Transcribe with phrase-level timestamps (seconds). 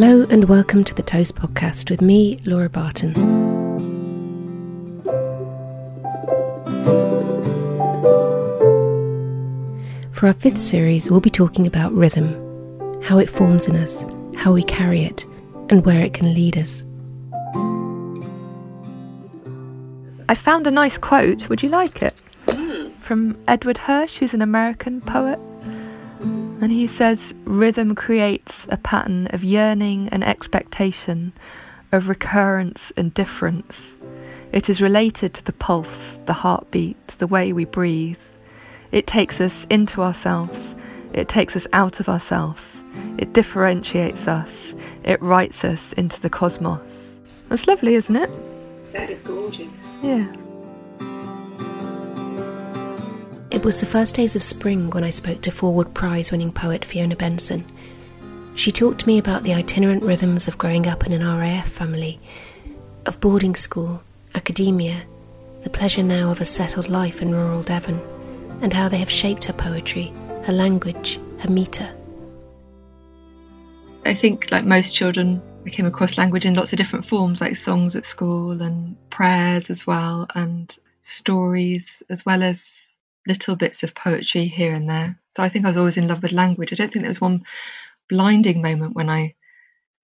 [0.00, 3.12] Hello and welcome to the Toast Podcast with me, Laura Barton.
[10.12, 12.30] For our fifth series, we'll be talking about rhythm,
[13.02, 14.04] how it forms in us,
[14.36, 15.26] how we carry it,
[15.68, 16.84] and where it can lead us.
[20.28, 21.48] I found a nice quote.
[21.48, 22.14] Would you like it?
[22.48, 22.90] Hmm.
[23.00, 25.40] From Edward Hirsch, who's an American poet.
[26.60, 31.32] And he says, Rhythm creates a pattern of yearning and expectation,
[31.92, 33.94] of recurrence and difference.
[34.52, 38.18] It is related to the pulse, the heartbeat, the way we breathe.
[38.90, 40.74] It takes us into ourselves,
[41.12, 42.80] it takes us out of ourselves,
[43.18, 47.14] it differentiates us, it writes us into the cosmos.
[47.48, 48.30] That's lovely, isn't it?
[48.92, 49.68] That is gorgeous.
[50.02, 50.26] Yeah.
[53.50, 56.84] It was the first days of spring when I spoke to Forward Prize winning poet
[56.84, 57.64] Fiona Benson.
[58.54, 62.20] She talked to me about the itinerant rhythms of growing up in an RAF family,
[63.06, 64.02] of boarding school,
[64.34, 65.02] academia,
[65.62, 67.98] the pleasure now of a settled life in rural Devon,
[68.60, 70.12] and how they have shaped her poetry,
[70.44, 71.90] her language, her metre.
[74.04, 77.56] I think, like most children, I came across language in lots of different forms, like
[77.56, 82.87] songs at school and prayers as well, and stories, as well as
[83.28, 85.18] little bits of poetry here and there.
[85.28, 86.72] So I think I was always in love with language.
[86.72, 87.44] I don't think there was one
[88.08, 89.34] blinding moment when I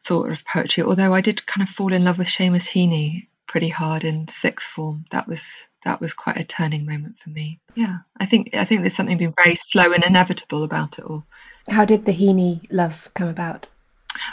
[0.00, 3.68] thought of poetry, although I did kind of fall in love with Seamus Heaney pretty
[3.68, 5.06] hard in sixth form.
[5.10, 7.60] That was that was quite a turning moment for me.
[7.74, 11.24] Yeah, I think I think there's something been very slow and inevitable about it all.
[11.68, 13.68] How did the Heaney love come about?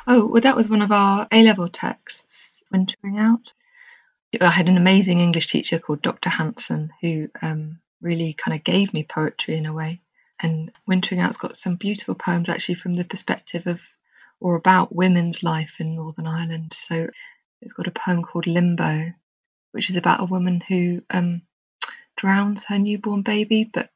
[0.06, 3.53] Oh, well, that was one of our A level texts, Wintering Out.
[4.39, 6.30] I had an amazing English teacher called Dr.
[6.30, 10.02] Hanson who um, really kind of gave me poetry in a way.
[10.41, 13.81] And Wintering Out's got some beautiful poems actually from the perspective of
[14.39, 16.73] or about women's life in Northern Ireland.
[16.73, 17.09] So
[17.61, 19.13] it's got a poem called Limbo,
[19.72, 21.44] which is about a woman who um,
[22.16, 23.90] drowns her newborn baby, but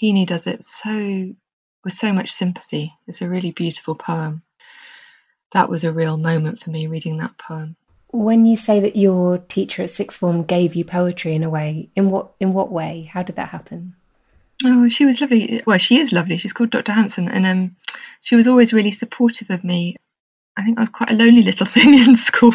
[0.00, 1.34] Heaney does it so
[1.84, 2.94] with so much sympathy.
[3.06, 4.42] It's a really beautiful poem
[5.52, 7.76] that was a real moment for me reading that poem.
[8.12, 11.88] When you say that your teacher at sixth form gave you poetry in a way,
[11.96, 13.10] in what in what way?
[13.12, 13.94] How did that happen?
[14.64, 15.62] Oh, she was lovely.
[15.66, 16.36] Well, she is lovely.
[16.36, 16.92] She's called Dr.
[16.92, 17.76] Hanson, and um,
[18.20, 19.96] she was always really supportive of me.
[20.56, 22.54] I think I was quite a lonely little thing in school,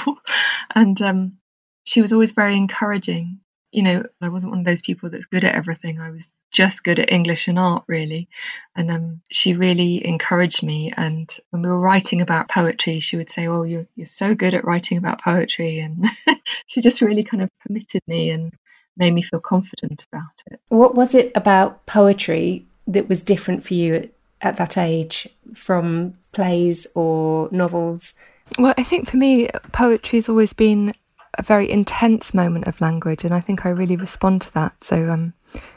[0.74, 1.38] and um,
[1.86, 3.40] she was always very encouraging
[3.72, 6.00] you know, I wasn't one of those people that's good at everything.
[6.00, 8.30] I was just good at English and art, really.
[8.76, 10.94] And um, she really encouraged me.
[10.96, 14.54] And when we were writing about poetry, she would say, "Oh, you're you're so good
[14.54, 16.06] at writing about poetry," and
[16.66, 18.54] she just really kind of permitted me and
[18.96, 20.60] made me feel confident about it.
[20.70, 24.10] What was it about poetry that was different for you at,
[24.42, 28.14] at that age from plays or novels?
[28.58, 30.94] Well, I think for me, poetry has always been
[31.38, 34.84] a very intense moment of language, and I think I really respond to that.
[34.84, 35.34] So um,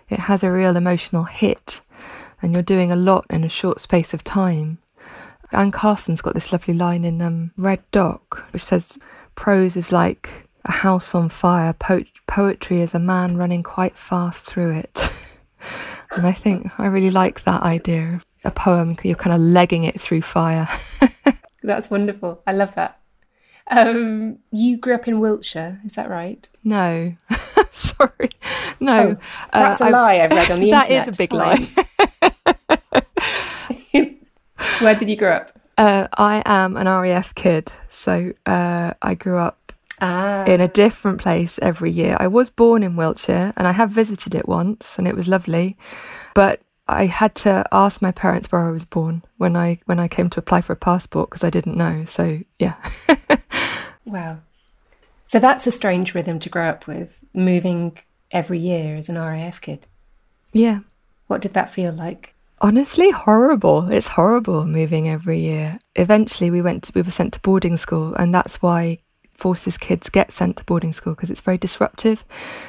[0.09, 1.81] it has a real emotional hit,
[2.43, 4.79] and you're doing a lot in a short space of time.
[5.53, 8.99] Anne Carson's got this lovely line in um, Red Doc, which says,
[9.35, 11.73] "Prose is like a house on fire.
[11.73, 15.13] Po- poetry is a man running quite fast through it."
[16.17, 18.97] and I think I really like that idea a poem.
[19.03, 20.69] You're kind of legging it through fire.
[21.63, 22.43] That's wonderful.
[22.47, 23.00] I love that.
[23.71, 26.49] Um, you grew up in Wiltshire, is that right?
[26.65, 27.15] No,
[27.73, 28.31] sorry,
[28.81, 29.17] no.
[29.17, 29.19] Oh,
[29.53, 31.07] that's uh, a lie I've read on the that internet.
[31.07, 31.69] That is a big lie.
[34.81, 35.59] Where did you grow up?
[35.79, 40.45] Uh, I am an RAF kid, so uh, I grew up ah.
[40.45, 42.17] in a different place every year.
[42.19, 45.77] I was born in Wiltshire, and I have visited it once, and it was lovely,
[46.35, 46.61] but
[46.93, 50.31] I had to ask my parents where I was born when I when I came
[50.31, 52.05] to apply for a passport because I didn't know.
[52.05, 52.77] So yeah.
[54.05, 54.39] wow.
[55.27, 57.99] So that's a strange rhythm to grow up with, moving
[58.33, 59.87] every year as an RAF kid.
[60.53, 60.81] Yeah.
[61.29, 62.35] What did that feel like?
[62.61, 63.89] Honestly, horrible.
[63.91, 65.79] It's horrible moving every year.
[65.95, 68.99] Eventually, we went to, we were sent to boarding school, and that's why
[69.37, 72.25] forces kids get sent to boarding school because it's very disruptive.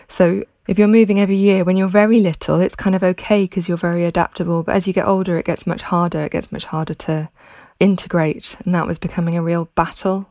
[0.08, 3.68] So if you're moving every year when you're very little, it's kind of okay because
[3.68, 4.64] you're very adaptable.
[4.64, 6.22] But as you get older, it gets much harder.
[6.22, 7.30] It gets much harder to
[7.82, 8.56] integrate.
[8.64, 10.30] And that was becoming a real battle.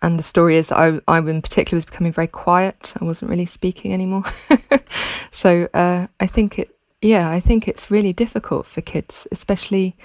[0.00, 2.94] And the story is that I, I in particular was becoming very quiet.
[3.00, 4.22] I wasn't really speaking anymore.
[5.32, 9.96] so uh, I think it, yeah, I think it's really difficult for kids, especially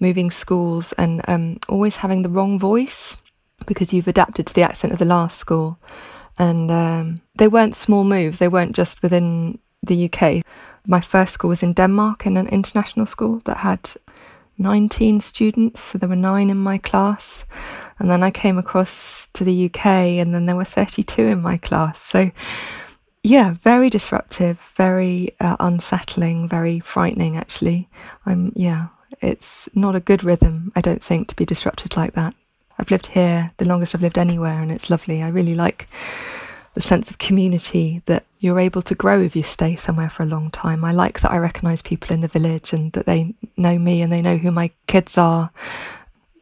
[0.00, 3.16] moving schools and um, always having the wrong voice
[3.66, 5.78] because you've adapted to the accent of the last school
[6.38, 8.38] and um, they weren't small moves.
[8.38, 10.44] They weren't just within the UK.
[10.86, 13.90] My first school was in Denmark in an international school that had
[14.58, 17.44] 19 students, so there were nine in my class.
[17.98, 21.56] And then I came across to the UK, and then there were 32 in my
[21.56, 22.00] class.
[22.00, 22.30] So,
[23.22, 27.88] yeah, very disruptive, very uh, unsettling, very frightening, actually.
[28.24, 28.88] I'm, yeah,
[29.20, 32.34] it's not a good rhythm, I don't think, to be disrupted like that.
[32.78, 35.22] I've lived here the longest I've lived anywhere, and it's lovely.
[35.22, 35.88] I really like
[36.74, 40.26] the sense of community that you're able to grow if you stay somewhere for a
[40.26, 40.84] long time.
[40.84, 44.12] I like that I recognise people in the village and that they know me and
[44.12, 45.50] they know who my kids are.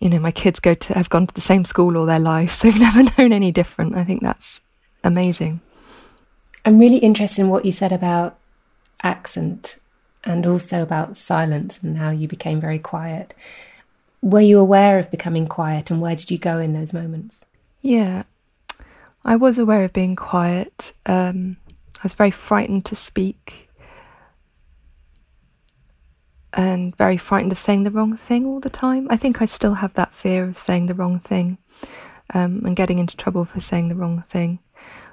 [0.00, 2.58] You know, my kids go to have gone to the same school all their lives.
[2.62, 3.96] They've never known any different.
[3.96, 4.60] I think that's
[5.04, 5.60] amazing.
[6.64, 8.36] I'm really interested in what you said about
[9.04, 9.78] accent
[10.24, 13.34] and also about silence and how you became very quiet.
[14.24, 17.40] Were you aware of becoming quiet and where did you go in those moments?
[17.82, 18.22] Yeah,
[19.22, 20.94] I was aware of being quiet.
[21.04, 23.68] Um, I was very frightened to speak
[26.54, 29.08] and very frightened of saying the wrong thing all the time.
[29.10, 31.58] I think I still have that fear of saying the wrong thing
[32.32, 34.58] um, and getting into trouble for saying the wrong thing.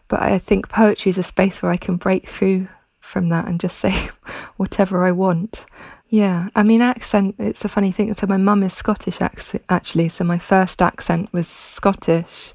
[0.07, 2.69] But I think poetry is a space where I can break through
[3.01, 4.09] from that and just say
[4.55, 5.65] whatever I want.
[6.11, 8.13] Yeah, I mean, accent, it's a funny thing.
[8.15, 10.09] So, my mum is Scottish, actually.
[10.09, 12.53] So, my first accent was Scottish.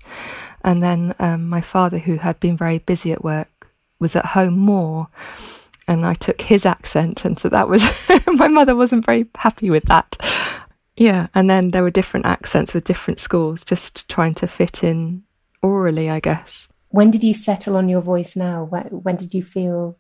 [0.63, 3.69] And then um, my father, who had been very busy at work,
[3.99, 5.09] was at home more.
[5.89, 7.25] And I took his accent.
[7.25, 7.83] And so that was,
[8.27, 10.19] my mother wasn't very happy with that.
[10.97, 11.29] Yeah.
[11.35, 15.23] And then there were different accents with different schools, just trying to fit in
[15.63, 16.69] orally, I guess.
[16.91, 18.65] When did you settle on your voice now?
[18.65, 19.97] When, when did you feel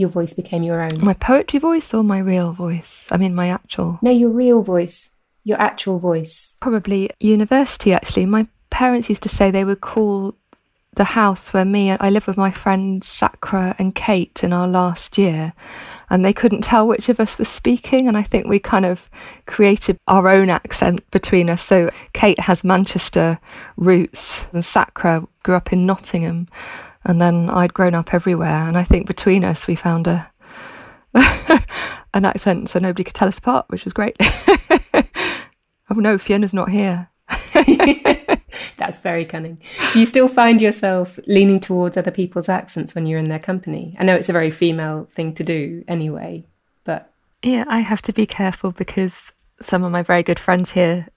[0.00, 1.04] your voice became your own?
[1.04, 3.06] My poetry voice or my real voice?
[3.10, 3.98] I mean, my actual.
[4.02, 5.10] No, your real voice.
[5.44, 6.56] Your actual voice.
[6.60, 8.26] Probably university, actually.
[8.26, 10.34] My parents used to say they would call
[10.96, 15.16] the house where me I live with my friends Sakra and Kate in our last
[15.18, 15.52] year,
[16.08, 18.08] and they couldn't tell which of us was speaking.
[18.08, 19.08] And I think we kind of
[19.46, 21.62] created our own accent between us.
[21.62, 23.38] So Kate has Manchester
[23.76, 26.48] roots, and Sakra grew up in Nottingham,
[27.04, 28.66] and then I'd grown up everywhere.
[28.68, 30.30] And I think between us we found a
[32.14, 34.16] an accent so nobody could tell us apart, which was great.
[34.20, 37.08] oh no, Fiona's not here.
[38.76, 39.58] That's very cunning.
[39.92, 43.96] Do you still find yourself leaning towards other people's accents when you're in their company?
[43.98, 46.44] I know it's a very female thing to do anyway,
[46.84, 47.12] but.
[47.42, 49.32] Yeah, I have to be careful because
[49.62, 51.08] some of my very good friends here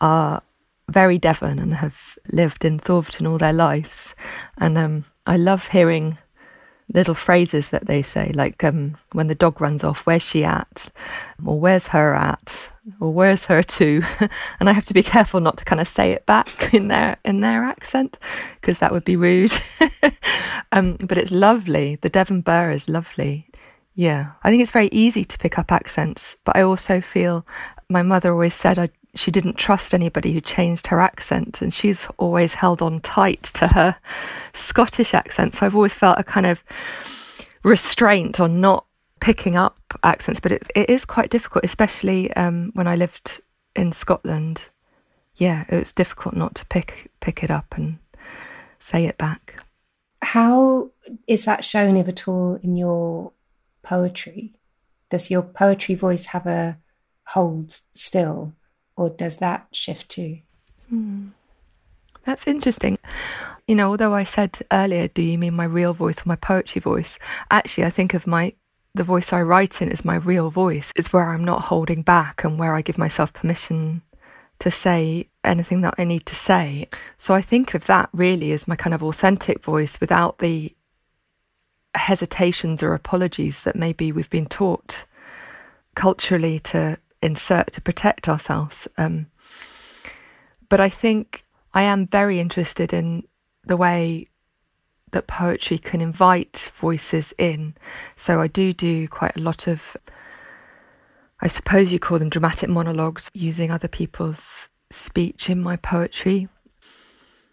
[0.00, 0.42] are
[0.88, 4.14] very Devon and have lived in Thorverton all their lives.
[4.58, 6.18] And um, I love hearing
[6.92, 10.88] little phrases that they say, like um, when the dog runs off, where's she at?
[11.44, 12.70] Or where's her at?
[13.00, 14.02] Or where's her to?
[14.60, 17.16] and I have to be careful not to kind of say it back in their
[17.24, 18.18] in their accent
[18.60, 19.52] because that would be rude.
[20.72, 21.96] um, but it's lovely.
[21.96, 23.48] The Devon Burr is lovely.
[23.94, 27.46] Yeah, I think it's very easy to pick up accents, but I also feel
[27.90, 32.06] my mother always said I she didn't trust anybody who changed her accent, and she's
[32.16, 33.96] always held on tight to her
[34.54, 35.54] Scottish accent.
[35.54, 36.64] So I've always felt a kind of
[37.62, 38.86] restraint on not
[39.20, 43.40] picking up accents, but it, it is quite difficult, especially um, when I lived
[43.76, 44.62] in Scotland.
[45.36, 47.98] Yeah, it was difficult not to pick pick it up and
[48.78, 49.62] say it back.
[50.22, 50.90] How
[51.26, 53.32] is that shown, if at all, in your
[53.82, 54.54] poetry?
[55.10, 56.78] Does your poetry voice have a
[57.28, 58.52] hold still?
[58.96, 60.38] Or does that shift too?
[60.88, 61.28] Hmm.
[62.24, 62.98] That's interesting.
[63.66, 66.80] You know, although I said earlier, do you mean my real voice or my poetry
[66.80, 67.18] voice?
[67.50, 68.54] Actually, I think of my
[68.94, 70.92] the voice I write in as my real voice.
[70.94, 74.02] It's where I'm not holding back and where I give myself permission
[74.58, 76.88] to say anything that I need to say.
[77.18, 80.74] So I think of that really as my kind of authentic voice without the
[81.94, 85.04] hesitations or apologies that maybe we've been taught
[85.94, 88.88] culturally to insert to protect ourselves.
[88.98, 89.26] Um,
[90.68, 93.24] but I think I am very interested in
[93.64, 94.28] the way
[95.12, 97.74] that poetry can invite voices in.
[98.16, 99.96] So I do do quite a lot of,
[101.40, 106.48] I suppose you call them dramatic monologues, using other people's speech in my poetry.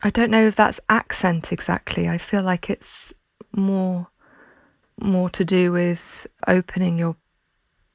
[0.02, 2.08] I don't know if that's accent exactly.
[2.08, 3.14] I feel like it's
[3.52, 4.08] more
[5.02, 7.16] more to do with opening your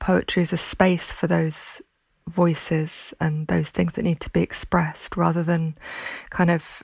[0.04, 1.80] poetry is a space for those
[2.28, 2.90] voices
[3.22, 5.74] and those things that need to be expressed rather than
[6.28, 6.82] kind of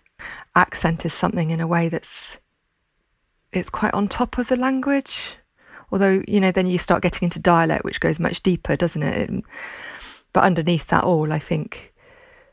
[0.57, 2.39] accent is something in a way that's
[3.53, 5.37] it's quite on top of the language.
[5.93, 9.29] Although you know then you start getting into dialect which goes much deeper doesn't it,
[9.29, 9.45] it
[10.33, 11.93] but underneath that all i think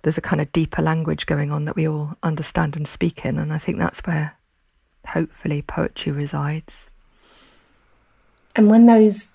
[0.02, 3.38] there's a kind of deeper language going on that we all understand and speak in
[3.38, 4.38] and i think that's where
[5.08, 6.74] hopefully poetry resides.
[8.56, 9.30] And when those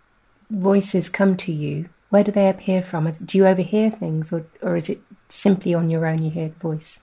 [0.52, 3.11] voices come to you Where do they appear from?
[3.11, 6.68] Do you overhear things, or, or is it simply on your own you hear the
[6.68, 6.99] voice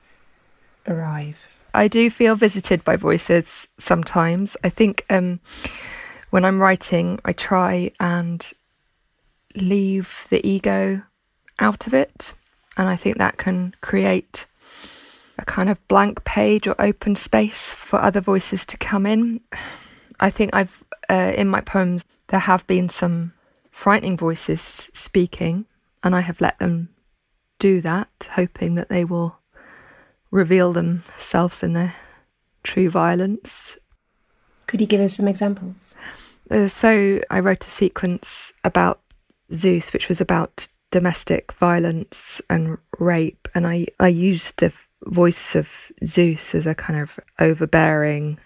[0.87, 1.47] arrive?
[1.73, 4.55] I do feel visited by voices sometimes.
[4.63, 5.39] I think um,
[6.29, 8.45] when I'm writing, I try and
[9.55, 11.01] leave the ego
[11.57, 12.33] out of it.
[12.77, 14.45] And I think that can create
[15.39, 19.41] a kind of blank page or open space for other voices to come in.
[20.19, 23.33] I think I've, uh, in my poems, there have been some
[23.79, 25.63] frightening voices speaking,
[26.03, 26.89] and I have let them
[27.59, 29.37] do that, hoping that they will
[30.31, 31.95] reveal themselves in their
[32.61, 33.77] true violence.
[34.67, 35.95] Could you give us some examples?
[36.51, 38.99] Uh, so I wrote a sequence about
[39.53, 44.73] Zeus, which was about domestic violence and rape, and I, I used the
[45.05, 45.69] voice of
[46.05, 48.39] Zeus as a kind of overbearing,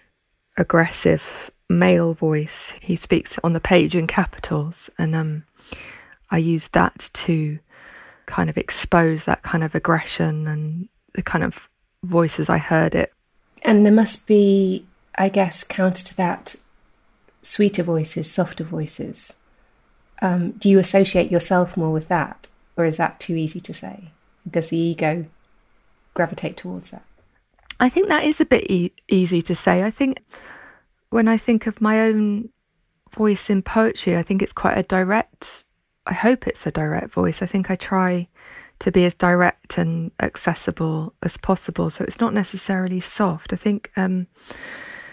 [0.56, 2.72] aggressive male voice.
[2.80, 5.44] He speaks on the page in capitals, and um,
[6.30, 7.58] I used that to
[8.26, 11.68] kind of expose that kind of aggression and the kind of
[12.02, 13.12] voices I heard it.
[13.62, 16.54] And there must be, I guess, counter to that,
[17.42, 19.32] sweeter voices, softer voices.
[20.22, 24.10] Um, do you associate yourself more with that, or is that too easy to say?
[24.48, 25.26] Does the ego
[26.12, 27.04] gravitate towards that?
[27.80, 29.82] I think that is a bit e- easy to say.
[29.82, 30.22] I think
[31.14, 32.48] when I think of my own
[33.14, 35.64] voice in poetry, I think it's quite a direct,
[36.06, 37.40] I hope it's a direct voice.
[37.40, 38.26] I think I try
[38.80, 41.88] to be as direct and accessible as possible.
[41.88, 43.52] So it's not necessarily soft.
[43.52, 44.26] I think, um,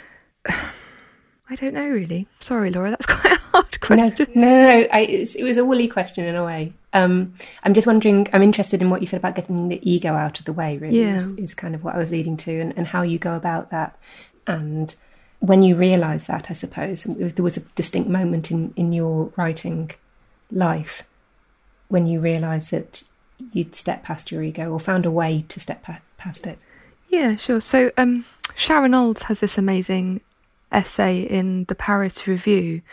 [0.48, 2.28] I don't know really.
[2.40, 4.28] Sorry, Laura, that's quite a hard question.
[4.34, 4.88] No, no, no.
[4.92, 6.74] I, it, was, it, was, a woolly question in a way.
[6.94, 10.40] Um, I'm just wondering, I'm interested in what you said about getting the ego out
[10.40, 11.18] of the way, really, yeah.
[11.18, 13.70] is, is kind of what I was leading to, and, and how you go about
[13.70, 14.00] that.
[14.48, 14.96] And
[15.42, 19.92] when you realise that, I suppose, there was a distinct moment in, in your writing
[20.52, 21.04] life
[21.88, 23.04] when you realised that
[23.52, 26.60] you'd stepped past your ego or found a way to step pa- past it.
[27.10, 27.60] Yeah, sure.
[27.60, 28.24] So um,
[28.56, 30.22] Sharon Olds has this amazing
[30.72, 32.84] essay in the Paris Review.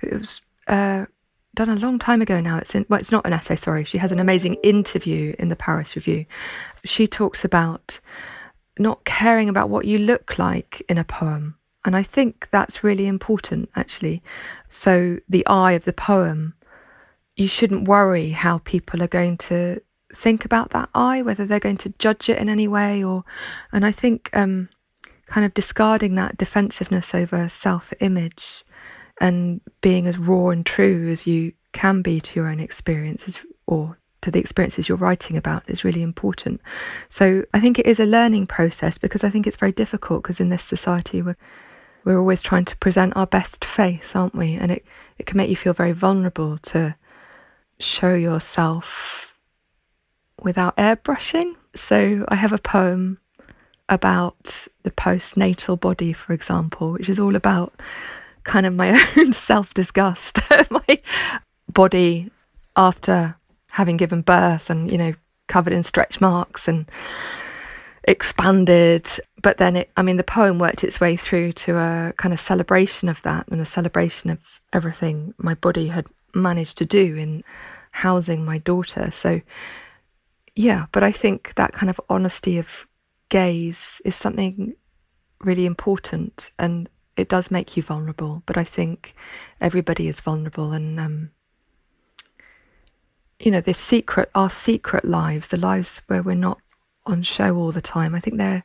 [0.00, 1.06] It was uh,
[1.54, 2.58] done a long time ago now.
[2.58, 3.56] It's in, well, it's not an essay.
[3.56, 6.24] Sorry, she has an amazing interview in the Paris Review.
[6.84, 7.98] She talks about
[8.78, 13.06] not caring about what you look like in a poem, and I think that's really
[13.06, 14.22] important actually.
[14.68, 16.54] So the eye of the poem,
[17.36, 19.80] you shouldn't worry how people are going to
[20.14, 23.24] think about that eye, whether they're going to judge it in any way or
[23.72, 24.68] and I think um,
[25.26, 28.64] kind of discarding that defensiveness over self image
[29.20, 33.98] and being as raw and true as you can be to your own experiences or
[34.22, 36.60] to the experiences you're writing about is really important.
[37.08, 40.40] So I think it is a learning process because I think it's very difficult because
[40.40, 41.36] in this society we're
[42.06, 44.54] we're always trying to present our best face, aren't we?
[44.54, 44.86] And it,
[45.18, 46.94] it can make you feel very vulnerable to
[47.80, 49.32] show yourself
[50.40, 51.56] without airbrushing.
[51.74, 53.18] So I have a poem
[53.88, 57.74] about the postnatal body, for example, which is all about
[58.44, 60.38] kind of my own self disgust,
[60.70, 61.02] my
[61.68, 62.30] body
[62.76, 63.34] after
[63.72, 65.12] having given birth and, you know,
[65.48, 66.88] covered in stretch marks and
[68.04, 69.08] expanded.
[69.46, 72.40] But then it, I mean, the poem worked its way through to a kind of
[72.40, 74.40] celebration of that and a celebration of
[74.72, 77.44] everything my body had managed to do in
[77.92, 79.12] housing my daughter.
[79.12, 79.40] So,
[80.56, 82.88] yeah, but I think that kind of honesty of
[83.28, 84.74] gaze is something
[85.40, 89.14] really important and it does make you vulnerable but i think
[89.60, 91.30] everybody is vulnerable and um,
[93.38, 96.58] you know this secret our secret lives the lives where we're not
[97.04, 98.64] on show all the time i think they're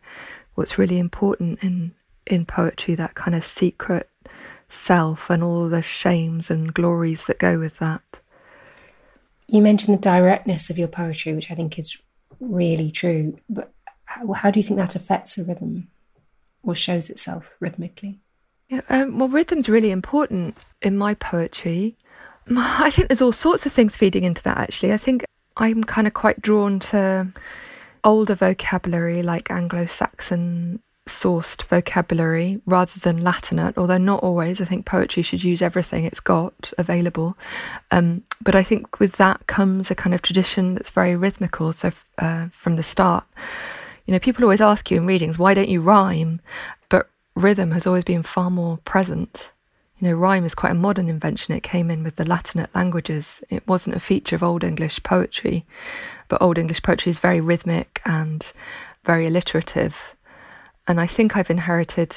[0.55, 1.93] what's really important in
[2.27, 4.09] in poetry that kind of secret
[4.69, 8.01] self and all the shames and glories that go with that
[9.47, 11.97] you mentioned the directness of your poetry which i think is
[12.39, 13.73] really true but
[14.05, 15.87] how, how do you think that affects a rhythm
[16.63, 18.19] or shows itself rhythmically?
[18.69, 21.97] Yeah, um, well, rhythm's really important in my poetry.
[22.55, 24.93] I think there's all sorts of things feeding into that, actually.
[24.93, 25.23] I think
[25.57, 27.27] I'm kind of quite drawn to
[28.03, 34.61] older vocabulary like Anglo Saxon sourced vocabulary rather than Latinate, although not always.
[34.61, 37.37] I think poetry should use everything it's got available.
[37.89, 41.73] Um, but I think with that comes a kind of tradition that's very rhythmical.
[41.73, 43.25] So uh, from the start,
[44.05, 46.41] you know, people always ask you in readings, why don't you rhyme?
[46.89, 49.51] But rhythm has always been far more present.
[50.01, 51.53] You know, rhyme is quite a modern invention.
[51.53, 53.43] It came in with the Latinate languages.
[53.51, 55.63] It wasn't a feature of Old English poetry,
[56.27, 58.51] but Old English poetry is very rhythmic and
[59.05, 59.95] very alliterative.
[60.87, 62.15] And I think I've inherited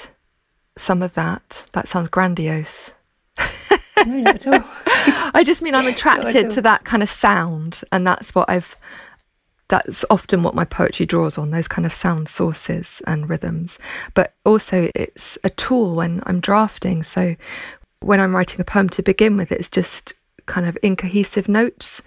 [0.78, 1.64] some of that.
[1.72, 2.90] That sounds grandiose.
[3.98, 4.64] no, not at all.
[5.34, 8.76] I just mean I'm attracted to that kind of sound, and that's what I've.
[9.68, 13.78] That's often what my poetry draws on those kind of sound sources and rhythms.
[14.12, 17.02] But also, it's a tool when I'm drafting.
[17.02, 17.36] So,
[18.00, 20.12] when I'm writing a poem to begin with, it's just
[20.46, 22.02] kind of incohesive notes.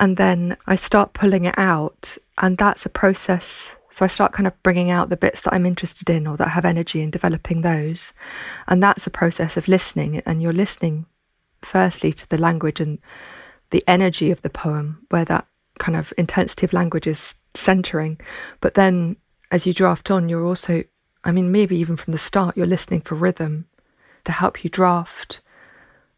[0.00, 4.46] And then I start pulling it out, and that's a process so I start kind
[4.46, 7.62] of bringing out the bits that I'm interested in or that have energy and developing
[7.62, 8.12] those.
[8.66, 10.20] And that's a process of listening.
[10.26, 11.06] And you're listening
[11.62, 12.98] firstly to the language and
[13.70, 15.46] the energy of the poem, where that
[15.78, 18.20] kind of intensity of language is centering.
[18.60, 19.16] But then
[19.50, 20.84] as you draft on, you're also,
[21.24, 23.66] I mean, maybe even from the start, you're listening for rhythm
[24.24, 25.40] to help you draft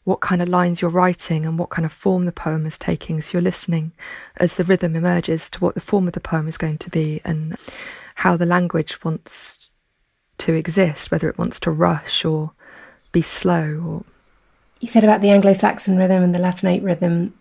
[0.04, 3.20] what kind of lines you're writing and what kind of form the poem is taking.
[3.20, 3.92] So you're listening
[4.38, 7.20] as the rhythm emerges to what the form of the poem is going to be
[7.24, 7.58] and
[8.14, 9.68] how the language wants
[10.38, 12.52] to exist, whether it wants to rush or
[13.12, 14.04] be slow or
[14.80, 17.34] you said about the Anglo-Saxon rhythm and the Latinate rhythm.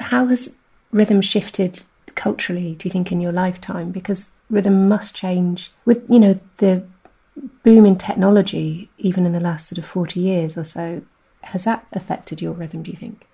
[0.00, 0.50] How has
[0.90, 1.82] rhythm shifted
[2.14, 3.90] culturally, do you think, in your lifetime?
[3.90, 6.84] Because rhythm must change with, you know, the
[7.62, 11.02] boom in technology, even in the last sort of 40 years or so.
[11.42, 13.26] Has that affected your rhythm, do you think?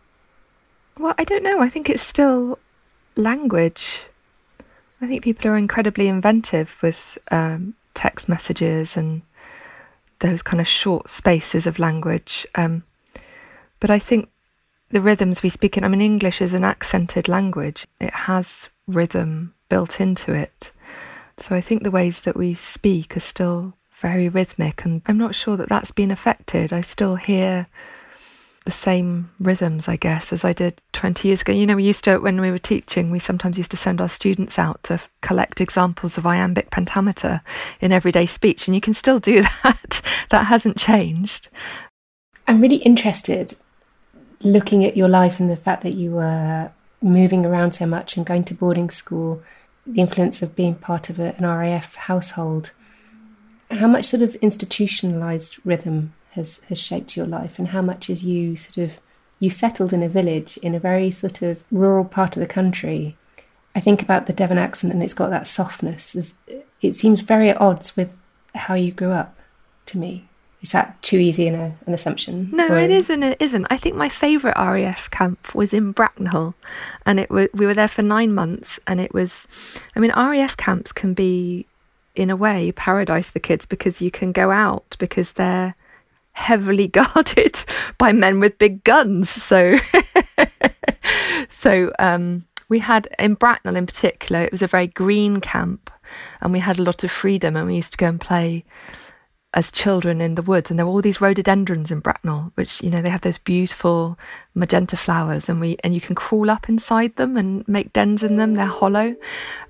[0.99, 1.61] Well, I don't know.
[1.61, 2.59] I think it's still
[3.16, 4.04] language.
[5.00, 9.23] I think people are incredibly inventive with um, text messages and
[10.21, 12.47] those kind of short spaces of language.
[12.54, 12.85] Um,
[13.80, 14.28] but I think
[14.92, 19.54] the rhythms we speak in, I mean, English is an accented language, it has rhythm
[19.68, 20.70] built into it.
[21.38, 25.34] So I think the ways that we speak are still very rhythmic, and I'm not
[25.34, 26.72] sure that that's been affected.
[26.72, 27.66] I still hear
[28.66, 31.52] the same rhythms, I guess, as I did 20 years ago.
[31.52, 34.11] You know, we used to, when we were teaching, we sometimes used to send our
[34.11, 37.40] students out to collect examples of iambic pentameter
[37.80, 40.02] in everyday speech, and you can still do that.
[40.30, 41.49] that hasn't changed.
[42.46, 43.54] I'm really interested
[44.44, 48.26] looking at your life and the fact that you were moving around so much and
[48.26, 49.43] going to boarding school,
[49.86, 52.71] the influence of being part of an RAF household.
[53.71, 58.23] How much sort of institutionalized rhythm has has shaped your life, and how much is
[58.23, 58.99] you sort of
[59.38, 63.17] you settled in a village in a very sort of rural part of the country.
[63.75, 66.17] I think about the Devon accent, and it's got that softness.
[66.80, 68.14] It seems very at odds with
[68.54, 69.36] how you grew up.
[69.86, 70.28] To me,
[70.62, 72.48] is that too easy an, an assumption?
[72.52, 72.78] No, or...
[72.78, 73.22] it isn't.
[73.22, 73.66] It isn't.
[73.68, 76.54] I think my favourite RAF camp was in Bracknell,
[77.04, 79.48] and it was we were there for nine months, and it was.
[79.96, 81.66] I mean, RAF camps can be,
[82.14, 85.75] in a way, paradise for kids because you can go out because they're
[86.32, 87.64] heavily guarded
[87.98, 89.30] by men with big guns.
[89.30, 89.78] So,
[91.50, 95.90] so um, we had in Bracknell in particular, it was a very green camp,
[96.40, 98.64] and we had a lot of freedom, and we used to go and play
[99.54, 102.91] as children in the woods and there were all these rhododendrons in Bracknell which you
[102.91, 104.19] know they have those beautiful
[104.54, 108.36] magenta flowers and we and you can crawl up inside them and make dens in
[108.36, 109.15] them they're hollow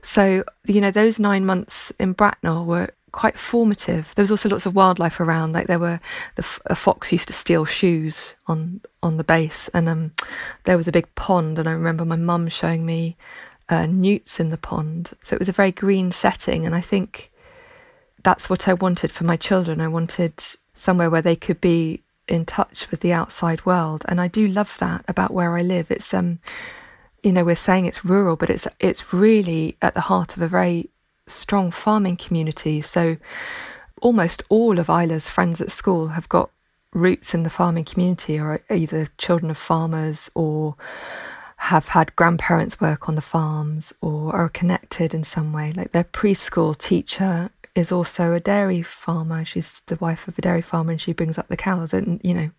[0.03, 4.11] so you know those 9 months in Bracknell were quite formative.
[4.17, 5.53] There was also lots of wildlife around.
[5.53, 6.01] Like there were
[6.37, 10.13] the a fox used to steal shoes on on the base, and um,
[10.65, 11.59] there was a big pond.
[11.59, 13.17] And I remember my mum showing me
[13.69, 15.11] uh, newts in the pond.
[15.23, 17.31] So it was a very green setting, and I think
[18.23, 19.81] that's what I wanted for my children.
[19.81, 20.35] I wanted
[20.75, 24.77] somewhere where they could be in touch with the outside world, and I do love
[24.79, 25.91] that about where I live.
[25.91, 26.39] It's um,
[27.23, 30.49] you know, we're saying it's rural, but it's it's really at the heart of a
[30.49, 30.91] very
[31.27, 32.83] strong farming community.
[32.83, 33.17] So
[34.01, 36.51] almost all of Isla's friends at school have got
[36.93, 40.77] roots in the farming community or either children of farmers or
[41.57, 45.73] have had grandparents work on the farms or are connected in some way.
[45.73, 49.45] Like their preschool teacher is also a dairy farmer.
[49.45, 51.95] She's the wife of a dairy farmer and she brings up the cows.
[51.95, 52.51] And, you know,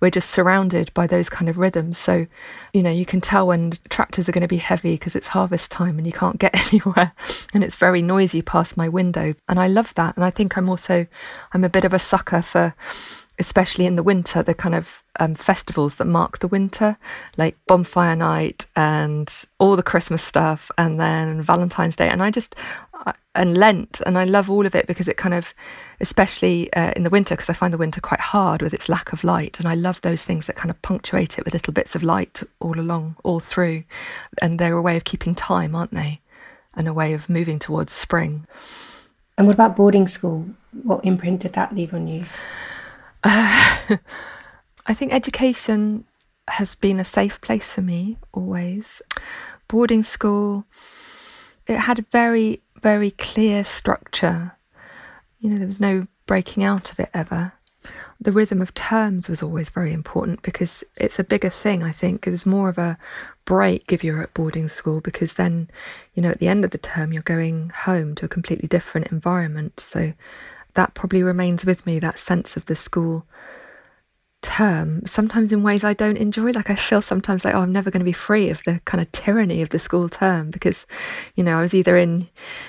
[0.00, 1.96] we're just surrounded by those kind of rhythms.
[1.96, 2.26] So,
[2.74, 5.70] you know, you can tell when tractors are going to be heavy because it's harvest
[5.70, 7.12] time and you can't get anywhere
[7.54, 9.34] and it's very noisy past my window.
[9.48, 10.16] And I love that.
[10.16, 11.06] And I think I'm also,
[11.54, 12.74] I'm a bit of a sucker for,
[13.38, 16.98] especially in the winter, the kind of um, festivals that mark the winter,
[17.38, 22.08] like Bonfire Night and all the Christmas stuff, and then Valentine's Day.
[22.10, 22.54] And I just,
[23.34, 25.54] and Lent, and I love all of it because it kind of,
[26.00, 29.12] especially uh, in the winter, because I find the winter quite hard with its lack
[29.12, 31.94] of light, and I love those things that kind of punctuate it with little bits
[31.94, 33.84] of light all along, all through,
[34.42, 36.20] and they're a way of keeping time, aren't they?
[36.74, 38.46] And a way of moving towards spring.
[39.38, 40.46] And what about boarding school?
[40.82, 42.26] What imprint did that leave on you?
[43.22, 43.96] Uh,
[44.86, 46.04] I think education
[46.48, 49.00] has been a safe place for me always.
[49.68, 50.64] Boarding school,
[51.66, 54.52] it had a very, very clear structure.
[55.38, 57.52] You know, there was no breaking out of it ever.
[58.20, 62.24] The rhythm of terms was always very important because it's a bigger thing, I think.
[62.24, 62.98] There's more of a
[63.46, 65.70] break if you're at boarding school because then,
[66.14, 69.08] you know, at the end of the term, you're going home to a completely different
[69.08, 69.80] environment.
[69.80, 70.12] So
[70.74, 73.24] that probably remains with me, that sense of the school
[74.42, 76.50] term, sometimes in ways I don't enjoy.
[76.50, 79.00] Like I feel sometimes like, oh, I'm never going to be free of the kind
[79.00, 80.86] of tyranny of the school term because,
[81.36, 82.28] you know, I was either in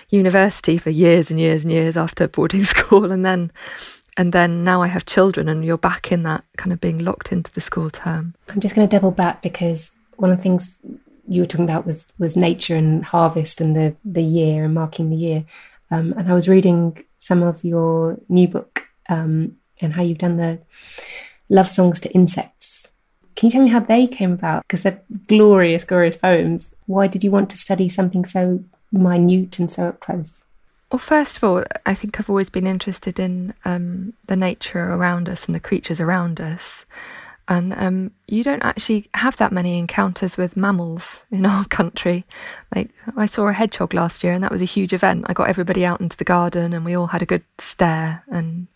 [0.10, 3.52] university for years and years and years after boarding school and then
[4.18, 7.32] and then now I have children and you're back in that kind of being locked
[7.32, 8.36] into the school term.
[8.50, 10.76] I'm just going to double back because one of the things
[11.28, 15.10] you were talking about was was nature and harvest and the the year and marking
[15.10, 15.46] the year.
[15.90, 20.38] Um, and I was reading some of your new book um, and how you've done
[20.38, 20.60] the
[21.52, 22.88] love songs to insects.
[23.36, 24.64] Can you tell me how they came about?
[24.64, 26.72] Because they're glorious, glorious poems.
[26.88, 30.34] Why did you want to study something so minute and so up close?
[30.92, 35.30] Well, first of all, I think I've always been interested in um, the nature around
[35.30, 36.86] us and the creatures around us.
[37.48, 42.26] And um, you don't actually have that many encounters with mammals in our country.
[42.76, 45.26] Like, I saw a hedgehog last year, and that was a huge event.
[45.28, 48.68] I got everybody out into the garden, and we all had a good stare, and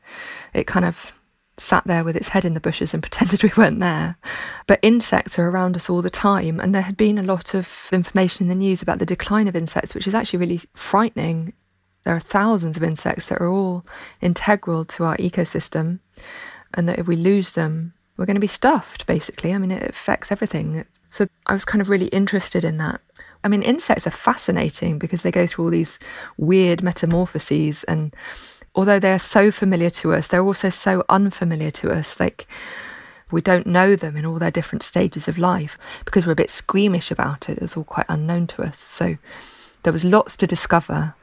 [0.53, 1.13] it kind of
[1.57, 4.17] sat there with its head in the bushes and pretended we weren't there.
[4.67, 7.69] But insects are around us all the time, and there had been a lot of
[7.91, 11.53] information in the news about the decline of insects, which is actually really frightening.
[12.03, 13.85] There are thousands of insects that are all
[14.21, 15.99] integral to our ecosystem,
[16.73, 19.53] and that if we lose them, we're going to be stuffed, basically.
[19.53, 20.85] I mean, it affects everything.
[21.09, 23.01] So I was kind of really interested in that.
[23.43, 25.99] I mean, insects are fascinating because they go through all these
[26.37, 28.15] weird metamorphoses and
[28.75, 32.19] although they're so familiar to us, they're also so unfamiliar to us.
[32.19, 32.47] Like,
[33.31, 36.51] we don't know them in all their different stages of life because we're a bit
[36.51, 37.57] squeamish about it.
[37.59, 38.77] It's all quite unknown to us.
[38.77, 39.17] So,
[39.83, 41.15] there was lots to discover.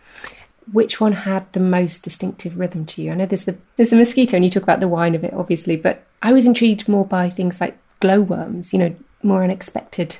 [0.73, 3.13] Which one had the most distinctive rhythm to you?
[3.13, 5.35] I know there's the there's the mosquito, and you talk about the whine of it,
[5.35, 8.73] obviously, but I was intrigued more by things like glowworms.
[8.73, 10.19] You know, more unexpected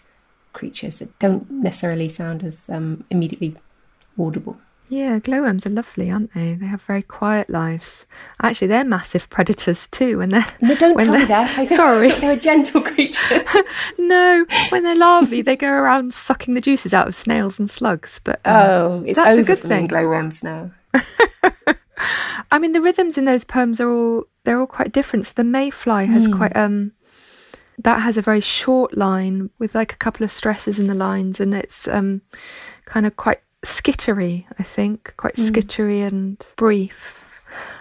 [0.53, 3.57] creatures that don't necessarily sound as um, immediately
[4.19, 4.59] audible.
[4.93, 6.53] Yeah, glowworms are lovely, aren't they?
[6.53, 8.05] They have very quiet lives.
[8.43, 10.19] Actually, they're massive predators too.
[10.19, 11.57] When they're no, don't tell me that.
[11.59, 13.43] I sorry, they're a gentle creature.
[13.99, 18.21] no, when they're larvae, they go around sucking the juices out of snails and slugs.
[18.23, 19.87] But um, oh, it's that's a good thing.
[19.87, 20.73] Glowworms now.
[22.53, 25.25] I mean, the rhythms in those poems are all they're all quite different.
[25.25, 26.37] So the mayfly has mm.
[26.37, 26.93] quite um
[27.79, 31.41] that has a very short line with like a couple of stresses in the lines,
[31.41, 32.21] and it's um
[32.85, 35.49] kind of quite skittery, I think, quite mm.
[35.49, 37.41] skittery and brief.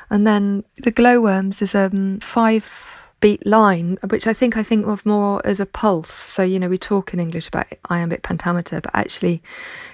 [0.10, 2.92] And then the glowworms is a um, five
[3.22, 6.12] beat line, which I think I think of more as a pulse.
[6.12, 9.42] So, you know, we talk in English about iambic pentameter, but actually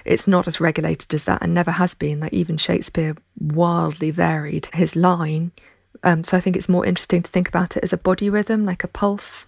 [0.04, 2.20] it's not as regulated as that and never has been.
[2.20, 5.52] Like even Shakespeare wildly varied his line.
[6.02, 8.64] Um, so I think it's more interesting to think about it as a body rhythm,
[8.64, 9.46] like a pulse.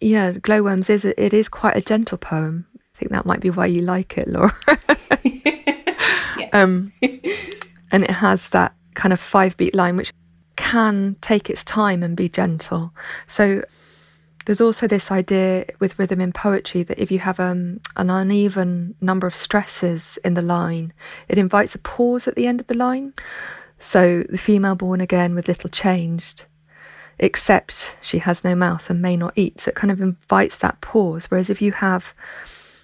[0.00, 2.66] Yeah, Glowworms is a, it is quite a gentle poem.
[2.94, 4.54] I think that might be why you like it, Laura.
[6.56, 6.92] Um,
[7.90, 10.12] and it has that kind of five beat line, which
[10.56, 12.92] can take its time and be gentle.
[13.28, 13.62] So
[14.46, 18.94] there's also this idea with rhythm in poetry that if you have um, an uneven
[19.00, 20.92] number of stresses in the line,
[21.28, 23.12] it invites a pause at the end of the line.
[23.78, 26.44] So the female born again with little changed,
[27.18, 29.60] except she has no mouth and may not eat.
[29.60, 31.26] So it kind of invites that pause.
[31.26, 32.14] Whereas if you have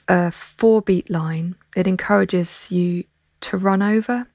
[0.09, 3.05] a four beat line, it encourages you
[3.43, 4.27] to run over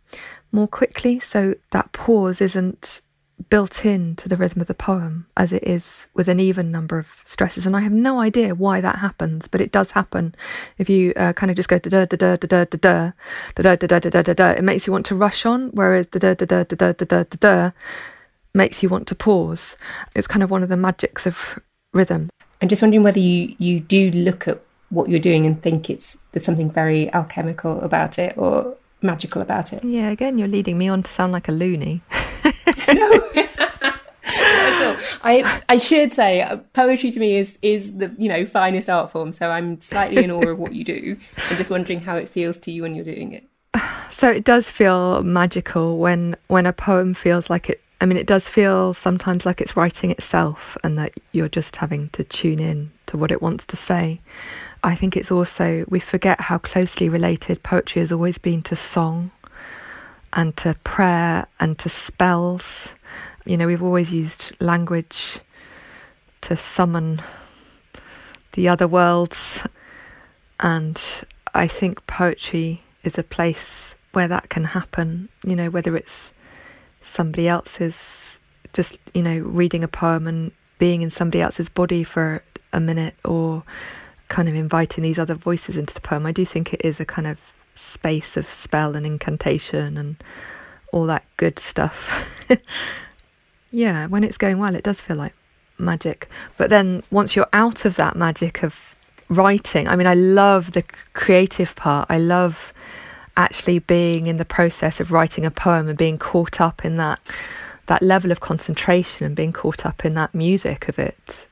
[0.51, 1.19] more quickly.
[1.19, 3.01] So that pause isn't
[3.49, 6.97] built in to the rhythm of the poem as it is with an even number
[6.97, 7.65] of stresses.
[7.65, 10.33] And I have no idea why that happens, but it does happen.
[10.77, 13.11] If you uh, kind of just go da da da da da da da
[13.55, 16.07] da da da da da da da, it makes you want to rush on, whereas
[16.07, 17.71] da da da da da da da da da
[18.53, 19.75] makes you want to pause.
[20.15, 21.59] It's kind of one of the magics of
[21.93, 22.29] rhythm.
[22.61, 26.17] I'm just wondering whether you you do look at what you're doing and think it's
[26.31, 28.75] there's something very alchemical about it, or
[29.07, 29.83] magical about it.
[29.83, 32.01] Yeah, again, you're leading me on to sound like a loony.
[32.93, 33.47] no.
[35.23, 39.11] I I should say uh, poetry to me is is the you know finest art
[39.11, 39.33] form.
[39.33, 41.17] So I'm slightly in awe of what you do.
[41.49, 43.45] I'm just wondering how it feels to you when you're doing it.
[44.09, 47.81] So it does feel magical when when a poem feels like it.
[48.01, 52.09] I mean, it does feel sometimes like it's writing itself, and that you're just having
[52.09, 54.19] to tune in to what it wants to say.
[54.83, 59.31] I think it's also, we forget how closely related poetry has always been to song
[60.33, 62.89] and to prayer and to spells.
[63.45, 65.39] You know, we've always used language
[66.41, 67.21] to summon
[68.53, 69.59] the other worlds,
[70.59, 70.99] and
[71.53, 76.31] I think poetry is a place where that can happen, you know, whether it's
[77.03, 77.95] somebody else's
[78.73, 83.15] just you know reading a poem and being in somebody else's body for a minute
[83.25, 83.63] or
[84.29, 86.25] kind of inviting these other voices into the poem.
[86.25, 87.37] I do think it is a kind of
[87.75, 90.15] space of spell and incantation and
[90.91, 92.25] all that good stuff.
[93.71, 95.33] yeah, when it's going well, it does feel like
[95.77, 96.29] magic.
[96.57, 98.95] But then once you're out of that magic of
[99.29, 102.07] writing, I mean, I love the creative part.
[102.09, 102.73] I love
[103.35, 107.19] actually being in the process of writing a poem and being caught up in that
[107.85, 111.46] that level of concentration and being caught up in that music of it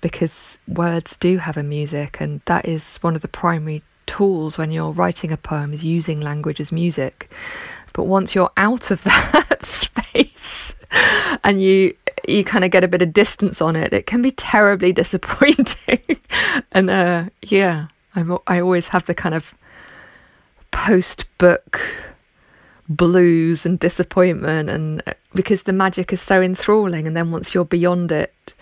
[0.00, 4.70] because words do have a music and that is one of the primary tools when
[4.70, 7.30] you're writing a poem is using language as music.
[7.92, 10.74] But once you're out of that space
[11.44, 11.94] and you
[12.26, 16.00] you kind of get a bit of distance on it it can be terribly disappointing.
[16.72, 19.54] And uh, yeah I'm, i always have the kind of
[20.70, 21.80] post book
[22.88, 27.64] blues and disappointment and uh, because the magic is so enthralling and then once you're
[27.64, 28.54] beyond it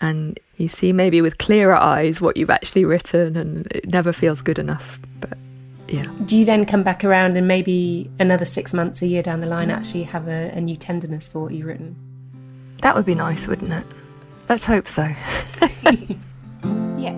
[0.00, 4.40] and you see maybe with clearer eyes what you've actually written and it never feels
[4.40, 5.36] good enough but
[5.88, 6.06] yeah.
[6.24, 9.46] Do you then come back around and maybe another six months a year down the
[9.46, 11.94] line actually have a, a new tenderness for what you've written?
[12.82, 13.86] That would be nice wouldn't it?
[14.48, 15.08] Let's hope so.
[16.96, 17.14] Yeah.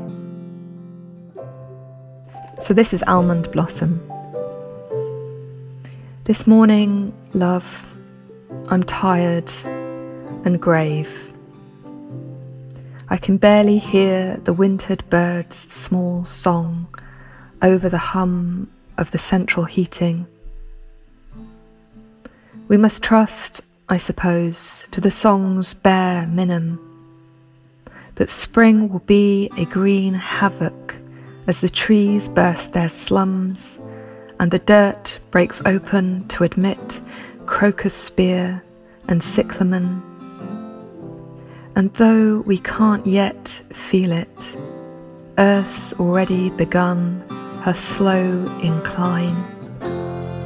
[2.59, 4.01] So this is almond blossom.
[6.25, 7.87] This morning, love,
[8.69, 9.49] I'm tired
[10.45, 11.26] and grave.
[13.09, 16.89] I can barely hear the wintered bird's small song
[17.63, 20.27] over the hum of the central heating.
[22.67, 26.81] We must trust, I suppose, to the song's bare minimum
[28.17, 30.97] that spring will be a green havoc
[31.47, 33.79] as the trees burst their slums
[34.41, 37.01] and the dirt breaks open to admit
[37.47, 38.65] crocus spear
[39.09, 40.16] and cyclamen.
[41.77, 44.57] And though we can't yet feel it,
[45.37, 47.23] Earth's already begun
[47.61, 49.37] her slow incline,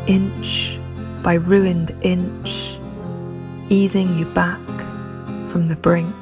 [0.08, 0.76] inch
[1.22, 2.76] by ruined inch,
[3.68, 4.58] easing you back
[5.52, 6.16] from the brink.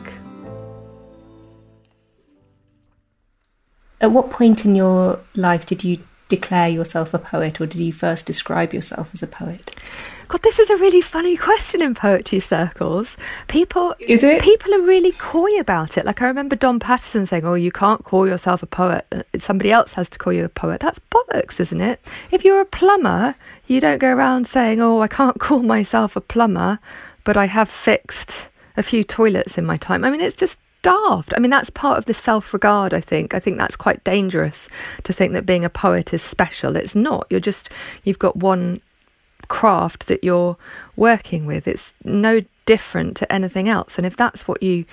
[4.03, 7.93] At what point in your life did you declare yourself a poet, or did you
[7.93, 9.83] first describe yourself as a poet?
[10.29, 13.17] God, this is a really funny question in poetry circles.
[13.49, 14.43] People is it?
[14.43, 16.05] People are really coy about it.
[16.05, 19.07] Like I remember Don Paterson saying, "Oh, you can't call yourself a poet.
[19.11, 22.01] Uh, somebody else has to call you a poet." That's bollocks, isn't it?
[22.31, 23.37] If you're a plumber,
[23.67, 26.79] you don't go around saying, "Oh, I can't call myself a plumber,
[27.25, 31.33] but I have fixed a few toilets in my time." I mean, it's just daft.
[31.37, 33.35] I mean, that's part of the self regard, I think.
[33.35, 34.69] I think that's quite dangerous
[35.05, 36.77] to think that being a poet is special.
[36.77, 37.27] It's not.
[37.31, 37.71] You're just,
[38.05, 38.81] you've got one
[39.49, 40.57] craft that you're
[40.97, 41.67] working with.
[41.67, 43.97] It's no different to anything else.
[43.97, 44.85] And if that's what you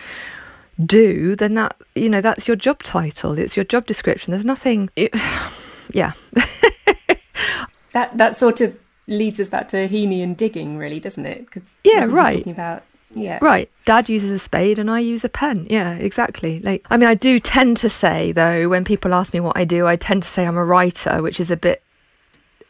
[0.83, 4.31] do, then that, you know, that's your job title, it's your job description.
[4.31, 5.13] There's nothing, it,
[5.91, 6.13] yeah.
[7.93, 11.49] that, that sort of leads us back to Heaney and digging, really, doesn't it?
[11.51, 12.37] Cause yeah, right.
[12.37, 12.83] Talking about
[13.15, 13.39] yeah.
[13.41, 13.71] Right.
[13.85, 15.67] Dad uses a spade and I use a pen.
[15.69, 16.59] Yeah, exactly.
[16.59, 19.63] Like I mean I do tend to say though when people ask me what I
[19.63, 21.81] do, I tend to say I'm a writer, which is a bit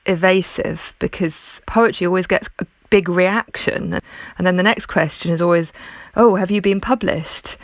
[0.06, 4.00] evasive because poetry always gets a big reaction.
[4.38, 5.74] And then the next question is always,
[6.16, 7.58] "Oh, have you been published?"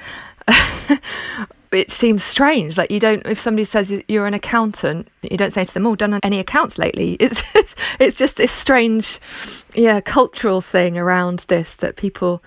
[1.70, 2.78] Which seems strange.
[2.78, 5.96] Like you don't, if somebody says you're an accountant, you don't say to them, "Oh,
[5.96, 7.44] done any accounts lately?" It's
[8.00, 9.20] it's just this strange,
[9.74, 12.44] yeah, cultural thing around this that people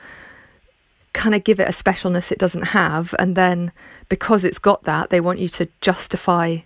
[1.14, 3.72] kind of give it a specialness it doesn't have, and then
[4.10, 6.58] because it's got that, they want you to justify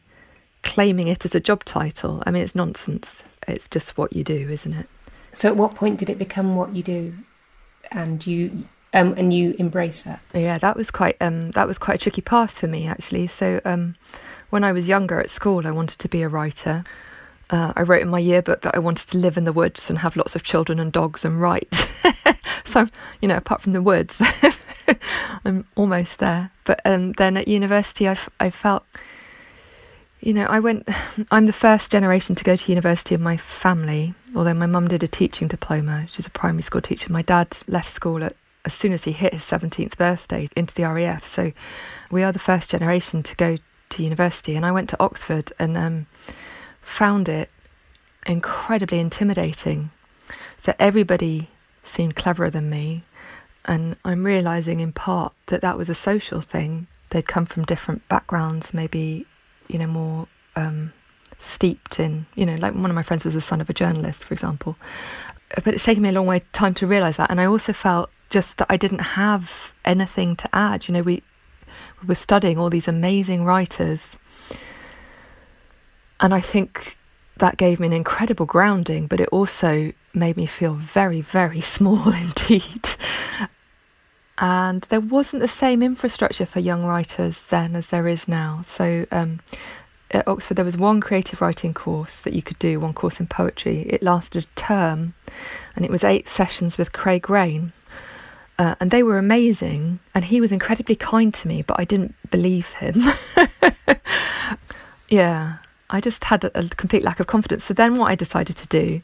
[0.64, 2.22] claiming it as a job title.
[2.26, 3.22] I mean, it's nonsense.
[3.46, 4.88] It's just what you do, isn't it?
[5.32, 7.14] So, at what point did it become what you do,
[7.92, 10.20] and you um, and you embrace that?
[10.34, 13.28] Yeah, that was quite um, that was quite a tricky path for me actually.
[13.28, 13.94] So, um,
[14.50, 16.84] when I was younger at school, I wanted to be a writer.
[17.50, 19.98] Uh, I wrote in my yearbook that I wanted to live in the woods and
[20.00, 21.88] have lots of children and dogs and write.
[22.64, 22.88] so,
[23.22, 24.20] you know, apart from the woods,
[25.44, 26.50] I'm almost there.
[26.64, 28.84] But um, then at university, I, f- I felt,
[30.20, 30.88] you know, I went,
[31.30, 35.02] I'm the first generation to go to university in my family, although my mum did
[35.02, 36.06] a teaching diploma.
[36.12, 37.11] She's a primary school teacher.
[37.11, 40.82] My dad left school at, as soon as he hit his 17th birthday into the
[40.82, 41.26] RAF.
[41.26, 41.52] So
[42.11, 43.56] we are the first generation to go
[43.88, 44.54] to university.
[44.54, 46.06] And I went to Oxford and, um,
[46.88, 47.51] found it
[48.27, 49.90] incredibly intimidating.
[50.59, 51.48] So everybody
[51.85, 53.05] seemed cleverer than me,
[53.64, 56.87] and I'm realizing in part that that was a social thing.
[57.11, 59.27] They'd come from different backgrounds, maybe,
[59.68, 60.92] you know, more um,
[61.38, 64.24] steeped in, you know, like one of my friends was the son of a journalist,
[64.24, 64.77] for example.
[65.64, 68.11] But it's taken me a long way time to realize that, and I also felt
[68.31, 70.88] just that I didn't have anything to add.
[70.88, 71.22] You know, we,
[72.01, 74.16] we were studying all these amazing writers.
[76.20, 76.96] And I think
[77.38, 82.12] that gave me an incredible grounding, but it also made me feel very, very small
[82.12, 82.88] indeed.
[84.38, 88.62] And there wasn't the same infrastructure for young writers then as there is now.
[88.68, 89.40] So um,
[90.12, 93.26] at Oxford, there was one creative writing course that you could do, one course in
[93.26, 93.83] poetry.
[93.88, 95.14] It lasted a term,
[95.74, 97.72] and it was eight sessions with Craig Raine.
[98.59, 102.14] Uh, and they were amazing, and he was incredibly kind to me, but I didn't
[102.31, 103.02] believe him.
[105.09, 105.59] yeah,
[105.90, 107.64] I just had a, complete lack of confidence.
[107.64, 109.01] So then, what I decided to do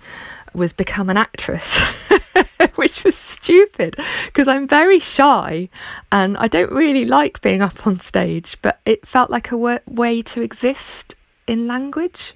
[0.55, 1.79] was become an actress,
[2.77, 5.68] which was stupid because I'm very shy
[6.12, 9.81] and I don't really like being up on stage, but it felt like a w-
[9.87, 11.14] way to exist
[11.47, 12.35] in language.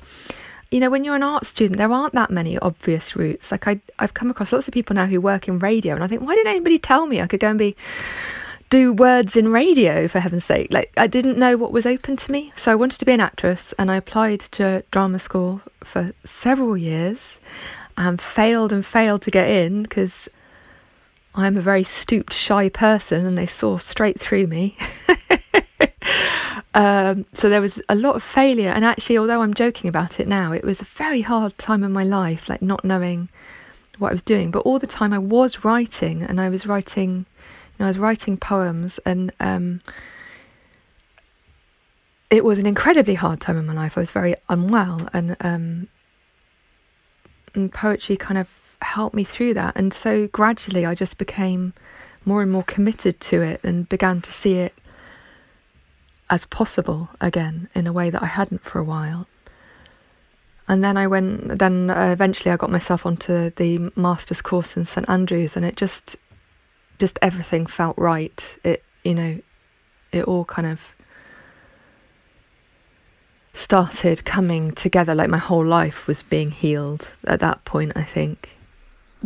[0.70, 3.50] You know, when you're an art student, there aren't that many obvious routes.
[3.50, 6.08] Like I, I've come across lots of people now who work in radio, and I
[6.08, 7.76] think, why didn't anybody tell me I could go and be
[8.70, 10.68] do words in radio for heaven's sake?
[10.70, 13.20] Like I didn't know what was open to me, so I wanted to be an
[13.20, 17.38] actress, and I applied to drama school for several years,
[17.96, 20.28] and failed and failed to get in because
[21.34, 24.76] I'm a very stooped, shy person, and they saw straight through me.
[26.74, 30.26] um, so there was a lot of failure, and actually, although I'm joking about it
[30.26, 33.28] now, it was a very hard time in my life, like not knowing
[33.98, 34.50] what I was doing.
[34.50, 37.26] But all the time, I was writing, and I was writing,
[37.78, 39.80] know, I was writing poems, and um,
[42.30, 43.96] it was an incredibly hard time in my life.
[43.96, 45.88] I was very unwell, and um,
[47.54, 48.48] and poetry kind of
[48.80, 49.76] helped me through that.
[49.76, 51.72] And so gradually I just became
[52.24, 54.74] more and more committed to it and began to see it
[56.30, 59.26] as possible again in a way that I hadn't for a while.
[60.68, 64.84] And then I went, then uh, eventually I got myself onto the master's course in
[64.84, 66.16] St Andrews, and it just,
[66.98, 68.44] just everything felt right.
[68.64, 69.40] It, you know,
[70.12, 70.80] it all kind of
[73.58, 75.14] started coming together.
[75.14, 78.50] Like my whole life was being healed at that point i think.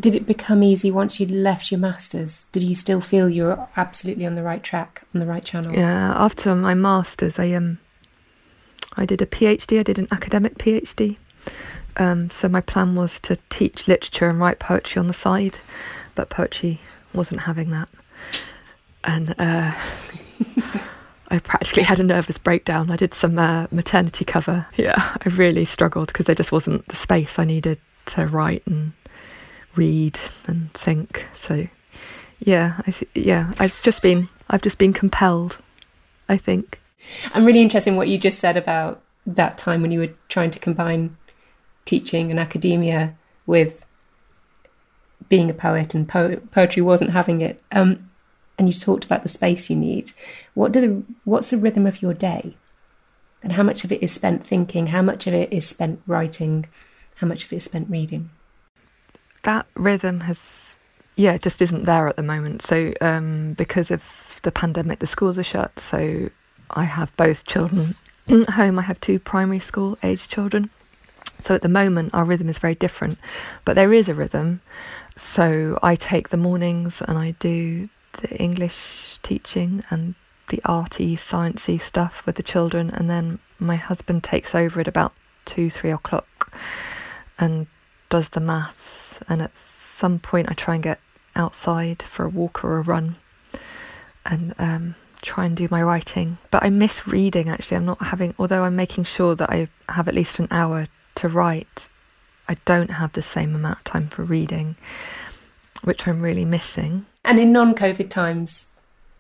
[0.00, 2.46] Did it become easy once you'd left your masters?
[2.50, 5.72] Did you still feel you were absolutely on the right track on the right channel?
[5.74, 7.78] Yeah after my masters i um
[8.96, 11.16] i did a phd i did an academic phd
[11.94, 15.58] um, so my plan was to teach literature and write poetry on the side
[16.14, 16.80] but poetry
[17.14, 17.88] wasn't having that
[19.04, 19.72] and uh
[21.32, 22.90] I practically had a nervous breakdown.
[22.90, 24.66] I did some uh, maternity cover.
[24.76, 28.92] Yeah, I really struggled because there just wasn't the space I needed to write and
[29.74, 31.24] read and think.
[31.32, 31.66] So,
[32.40, 35.56] yeah, I th- yeah, I've just been I've just been compelled.
[36.28, 36.78] I think.
[37.32, 40.50] I'm really interested in what you just said about that time when you were trying
[40.50, 41.16] to combine
[41.86, 43.14] teaching and academia
[43.46, 43.81] with
[45.28, 47.62] being a poet, and po- poetry wasn't having it.
[47.72, 48.10] Um,
[48.58, 50.12] and you talked about the space you need.
[50.54, 52.56] What do the what's the rhythm of your day?
[53.42, 54.88] And how much of it is spent thinking?
[54.88, 56.66] How much of it is spent writing?
[57.16, 58.30] How much of it is spent reading?
[59.42, 60.76] That rhythm has,
[61.16, 62.62] yeah, just isn't there at the moment.
[62.62, 65.72] So um, because of the pandemic, the schools are shut.
[65.80, 66.30] So
[66.70, 67.96] I have both children
[68.28, 68.78] at home.
[68.78, 70.70] I have two primary school age children.
[71.40, 73.18] So at the moment, our rhythm is very different,
[73.64, 74.60] but there is a rhythm.
[75.16, 77.88] So I take the mornings and I do
[78.20, 80.14] the English teaching and
[80.48, 85.12] the arty, sciencey stuff with the children, and then my husband takes over at about
[85.44, 86.52] two, three o'clock
[87.38, 87.66] and
[88.10, 89.18] does the maths.
[89.28, 91.00] And at some point, I try and get
[91.34, 93.16] outside for a walk or a run
[94.26, 96.38] and um, try and do my writing.
[96.50, 97.78] But I miss reading actually.
[97.78, 101.28] I'm not having, although I'm making sure that I have at least an hour to
[101.28, 101.88] write,
[102.48, 104.76] I don't have the same amount of time for reading,
[105.84, 107.06] which I'm really missing.
[107.24, 108.66] And in non-COVID times,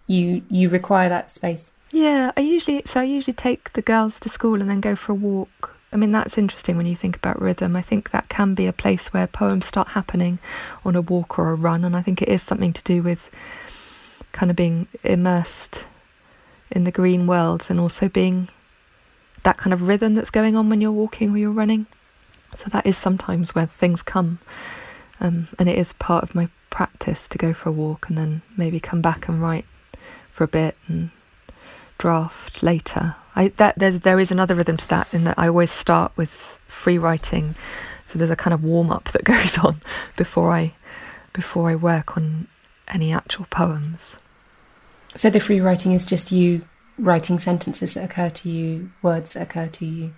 [0.06, 1.70] you you require that space.
[1.90, 5.12] Yeah, I usually so I usually take the girls to school and then go for
[5.12, 5.76] a walk.
[5.92, 7.76] I mean that's interesting when you think about rhythm.
[7.76, 10.38] I think that can be a place where poems start happening
[10.84, 13.30] on a walk or a run, and I think it is something to do with
[14.32, 15.84] kind of being immersed
[16.70, 18.48] in the green world and also being
[19.42, 21.86] that kind of rhythm that's going on when you're walking or you're running.
[22.56, 24.38] So that is sometimes where things come,
[25.20, 28.42] um, and it is part of my practice to go for a walk and then
[28.56, 29.66] maybe come back and write
[30.30, 31.10] for a bit and
[31.98, 33.16] draft later.
[33.34, 36.30] I that there there is another rhythm to that in that I always start with
[36.66, 37.54] free writing,
[38.06, 39.80] so there's a kind of warm up that goes on
[40.16, 40.74] before I
[41.32, 42.48] before I work on
[42.88, 44.16] any actual poems.
[45.14, 46.64] So the free writing is just you
[46.98, 50.14] writing sentences that occur to you, words that occur to you.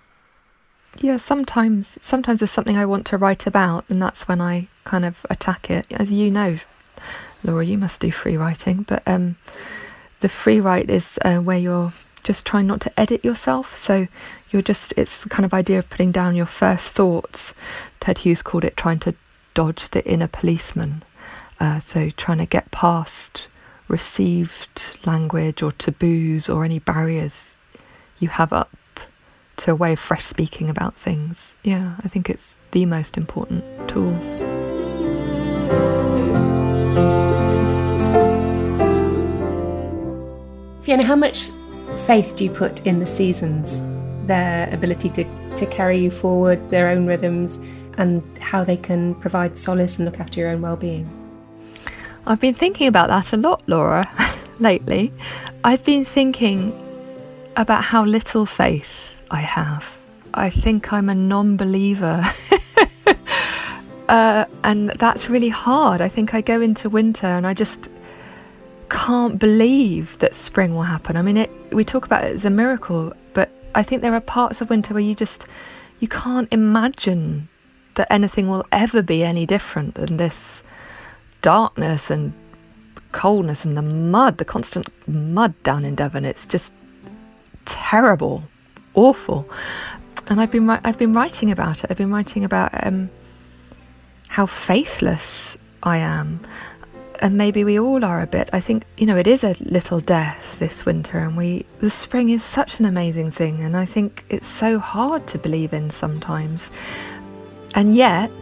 [1.01, 5.05] Yeah, sometimes sometimes there's something I want to write about, and that's when I kind
[5.05, 5.87] of attack it.
[5.91, 6.59] As you know,
[7.43, 9.37] Laura, you must do free writing, but um,
[10.21, 11.93] the free write is uh, where you're
[12.23, 13.77] just trying not to edit yourself.
[13.77, 14.09] So
[14.51, 17.53] you're just, it's the kind of idea of putting down your first thoughts.
[18.01, 19.15] Ted Hughes called it trying to
[19.53, 21.03] dodge the inner policeman.
[21.61, 23.49] Uh, so trying to get past
[23.89, 27.55] received language or taboos or any barriers
[28.19, 28.71] you have up
[29.59, 31.55] to a way of fresh speaking about things.
[31.63, 34.15] Yeah, I think it's the most important tool.
[40.83, 41.51] Fiona, how much
[42.07, 43.81] faith do you put in the seasons,
[44.27, 45.25] their ability to,
[45.57, 47.57] to carry you forward, their own rhythms,
[47.97, 51.09] and how they can provide solace and look after your own well being?
[52.27, 54.11] I've been thinking about that a lot, Laura,
[54.59, 55.13] lately.
[55.63, 56.79] I've been thinking
[57.57, 59.85] about how little faith I have.
[60.33, 62.25] I think I'm a non believer.
[64.09, 66.01] uh, and that's really hard.
[66.01, 67.89] I think I go into winter and I just
[68.91, 71.17] can't believe that spring will happen.
[71.17, 74.21] I mean, it, we talk about it as a miracle, but I think there are
[74.21, 75.47] parts of winter where you just
[75.99, 77.49] you can't imagine
[77.97, 80.63] that anything will ever be any different than this
[81.43, 82.33] darkness and
[83.11, 86.25] coldness and the mud, the constant mud down in Devon.
[86.25, 86.73] It's just
[87.65, 88.45] terrible,
[88.95, 89.49] awful.
[90.29, 91.91] And I've been I've been writing about it.
[91.91, 93.11] I've been writing about um,
[94.29, 96.41] how faithless I am,
[97.21, 98.49] and maybe we all are a bit.
[98.53, 102.31] I think you know it is a little death this winter, and we the spring
[102.31, 106.71] is such an amazing thing, and I think it's so hard to believe in sometimes.
[107.75, 108.33] And yet,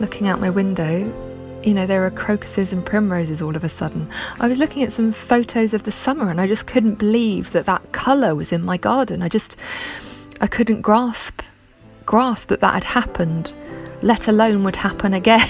[0.00, 1.31] looking out my window,
[1.64, 4.08] you know, there are crocuses and primroses all of a sudden.
[4.40, 7.66] I was looking at some photos of the summer and I just couldn't believe that
[7.66, 9.22] that colour was in my garden.
[9.22, 9.56] I just,
[10.40, 11.42] I couldn't grasp,
[12.04, 13.52] grasp that that had happened,
[14.02, 15.48] let alone would happen again.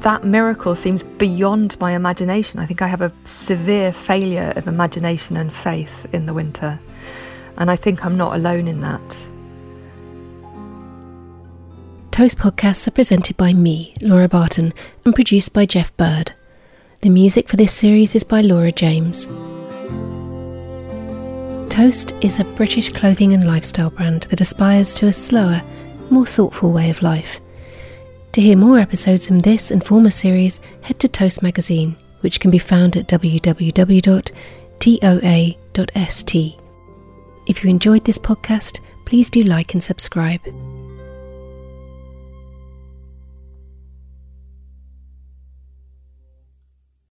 [0.00, 2.58] that miracle seems beyond my imagination.
[2.60, 6.78] I think I have a severe failure of imagination and faith in the winter.
[7.56, 9.16] And I think I'm not alone in that.
[12.14, 14.72] Toast podcasts are presented by me, Laura Barton,
[15.04, 16.30] and produced by Jeff Bird.
[17.00, 19.26] The music for this series is by Laura James.
[21.74, 25.60] Toast is a British clothing and lifestyle brand that aspires to a slower,
[26.08, 27.40] more thoughtful way of life.
[28.30, 32.52] To hear more episodes from this and former series, head to Toast Magazine, which can
[32.52, 34.30] be found at www.toa.st.
[37.48, 40.42] If you enjoyed this podcast, please do like and subscribe.